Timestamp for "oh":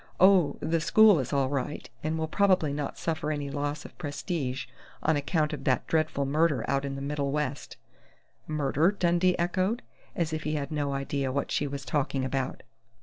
0.19-0.57